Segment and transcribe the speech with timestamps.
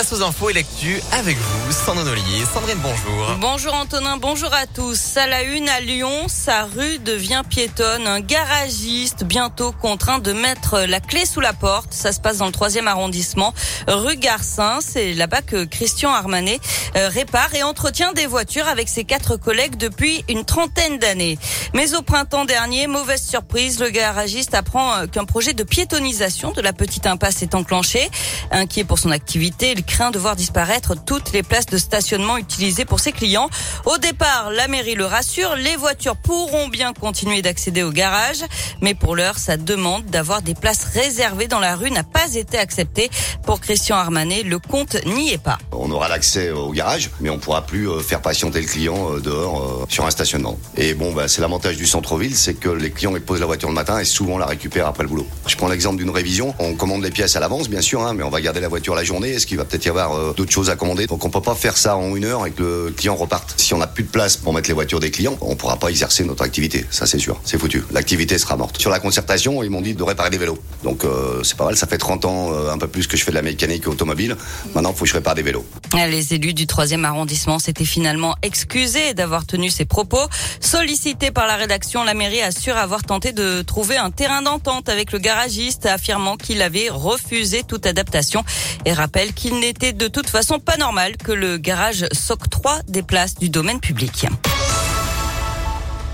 [0.00, 2.44] Place aux infos et lecture avec vous, Sandrine Ollier.
[2.54, 3.36] Sandrine, bonjour.
[3.38, 5.18] Bonjour Antonin, bonjour à tous.
[5.18, 8.06] À la une à Lyon, sa rue devient piétonne.
[8.06, 11.92] Un garagiste bientôt contraint de mettre la clé sous la porte.
[11.92, 13.52] Ça se passe dans le troisième arrondissement,
[13.88, 14.78] rue Garcin.
[14.80, 16.60] C'est là-bas que Christian Armanet
[16.96, 21.38] euh, répare et entretient des voitures avec ses quatre collègues depuis une trentaine d'années.
[21.74, 26.62] Mais au printemps dernier, mauvaise surprise, le garagiste apprend euh, qu'un projet de piétonisation de
[26.62, 28.10] la petite impasse est enclenché.
[28.50, 32.84] Inquiet pour son activité, il craint de voir disparaître toutes les places de stationnement utilisées
[32.84, 33.50] pour ses clients.
[33.86, 38.44] Au départ, la mairie le rassure, les voitures pourront bien continuer d'accéder au garage,
[38.80, 42.56] mais pour l'heure, sa demande d'avoir des places réservées dans la rue n'a pas été
[42.56, 43.10] acceptée.
[43.44, 45.58] Pour Christian Armanet, le compte n'y est pas.
[45.90, 49.18] On aura l'accès au garage, mais on pourra plus euh, faire patienter le client euh,
[49.18, 50.56] dehors euh, sur un stationnement.
[50.76, 53.68] Et bon, bah, c'est l'avantage du centre-ville, c'est que les clients ils posent la voiture
[53.68, 55.26] le matin et souvent la récupèrent après le boulot.
[55.48, 56.54] Je prends l'exemple d'une révision.
[56.60, 58.94] On commande les pièces à l'avance, bien sûr, hein, mais on va garder la voiture
[58.94, 59.30] la journée.
[59.30, 61.08] Est-ce qu'il va peut-être y avoir euh, d'autres choses à commander?
[61.08, 63.54] Donc on peut pas faire ça en une heure et que le client reparte.
[63.56, 65.88] Si on n'a plus de place pour mettre les voitures des clients, on pourra pas
[65.88, 66.86] exercer notre activité.
[66.90, 67.82] Ça c'est sûr, c'est foutu.
[67.90, 68.80] L'activité sera morte.
[68.80, 70.58] Sur la concertation, ils m'ont dit de réparer des vélos.
[70.84, 71.76] Donc euh, c'est pas mal.
[71.76, 74.36] Ça fait 30 ans, euh, un peu plus que je fais de la mécanique automobile.
[74.74, 75.64] Maintenant, il faut que je répare des vélos.
[75.94, 80.24] Les élus du troisième arrondissement s'étaient finalement excusés d'avoir tenu ces propos.
[80.60, 85.12] Sollicité par la rédaction, la mairie assure avoir tenté de trouver un terrain d'entente avec
[85.12, 88.44] le garagiste, affirmant qu'il avait refusé toute adaptation
[88.84, 93.34] et rappelle qu'il n'était de toute façon pas normal que le garage s'octroie des places
[93.34, 94.26] du domaine public.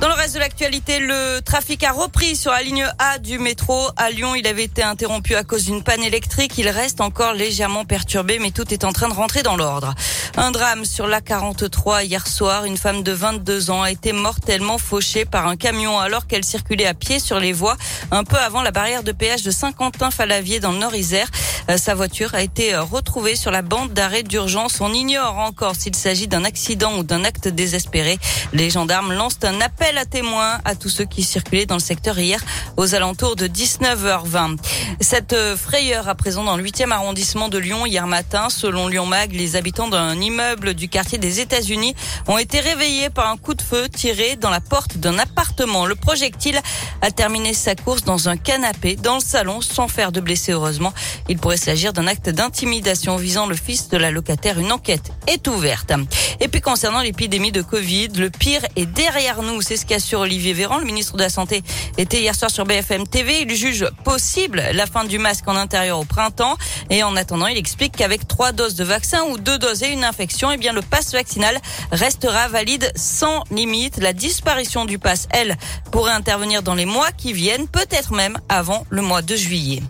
[0.00, 3.88] Dans le reste de l'actualité, le trafic a repris sur la ligne A du métro.
[3.96, 6.52] À Lyon, il avait été interrompu à cause d'une panne électrique.
[6.56, 9.96] Il reste encore légèrement perturbé, mais tout est en train de rentrer dans l'ordre.
[10.36, 12.64] Un drame sur la 43 hier soir.
[12.64, 16.86] Une femme de 22 ans a été mortellement fauchée par un camion alors qu'elle circulait
[16.86, 17.76] à pied sur les voies
[18.12, 21.28] un peu avant la barrière de péage de Saint-Quentin-Falavier dans le Nord-Isère.
[21.70, 24.80] Euh, sa voiture a été euh, retrouvée sur la bande d'arrêt d'urgence.
[24.80, 28.18] On ignore encore s'il s'agit d'un accident ou d'un acte désespéré.
[28.54, 32.18] Les gendarmes lancent un appel à témoins à tous ceux qui circulaient dans le secteur
[32.18, 32.40] hier
[32.78, 34.56] aux alentours de 19h20.
[35.00, 38.48] Cette euh, frayeur à présent dans le 8e arrondissement de Lyon hier matin.
[38.48, 41.94] Selon Lyon Mag, les habitants d'un immeuble du quartier des États-Unis
[42.28, 45.84] ont été réveillés par un coup de feu tiré dans la porte d'un appartement.
[45.84, 46.58] Le projectile
[47.02, 50.94] a terminé sa course dans un canapé dans le salon sans faire de blessés heureusement.
[51.28, 54.58] Il pourrait s'agir d'un acte d'intimidation visant le fils de la locataire.
[54.58, 55.92] Une enquête est ouverte.
[56.40, 59.60] Et puis concernant l'épidémie de Covid, le pire est derrière nous.
[59.60, 61.62] C'est ce qu'assure Olivier Véran, le ministre de la Santé,
[61.98, 63.42] était hier soir sur BFM TV.
[63.42, 66.56] Il juge possible la fin du masque en intérieur au printemps.
[66.90, 70.04] Et en attendant, il explique qu'avec trois doses de vaccin ou deux doses et une
[70.04, 71.58] infection, eh bien le passe vaccinal
[71.92, 73.98] restera valide sans limite.
[73.98, 75.56] La disparition du pass, elle,
[75.90, 79.82] pourrait intervenir dans les mois qui viennent, peut-être même avant le mois de juillet.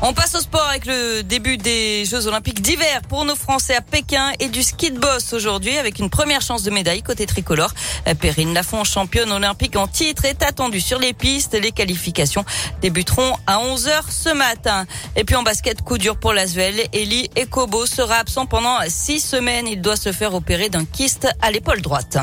[0.00, 3.80] On passe au sport avec le début des Jeux Olympiques d'hiver pour nos Français à
[3.80, 7.74] Pékin et du ski de boss aujourd'hui avec une première chance de médaille côté tricolore.
[8.20, 11.54] Perrine Lafont, championne olympique en titre, est attendue sur les pistes.
[11.60, 12.44] Les qualifications
[12.80, 14.86] débuteront à 11h ce matin.
[15.16, 16.80] Et puis en basket, coup dur pour l'Asvel.
[16.92, 19.66] Eli Ekobo sera absent pendant six semaines.
[19.66, 22.18] Il doit se faire opérer d'un kyste à l'épaule droite.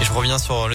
[0.00, 0.66] Et je reviens sur